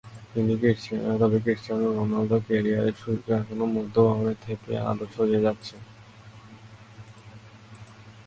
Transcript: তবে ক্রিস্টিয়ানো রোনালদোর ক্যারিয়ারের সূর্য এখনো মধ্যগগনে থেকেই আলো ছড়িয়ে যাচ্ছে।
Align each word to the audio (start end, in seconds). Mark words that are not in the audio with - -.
তবে 0.31 1.37
ক্রিস্টিয়ানো 1.43 1.87
রোনালদোর 1.91 2.41
ক্যারিয়ারের 2.47 2.95
সূর্য 3.01 3.25
এখনো 3.39 3.65
মধ্যগগনে 3.75 4.33
থেকেই 4.45 4.77
আলো 4.89 5.05
ছড়িয়ে 5.13 5.43
যাচ্ছে। 5.45 5.75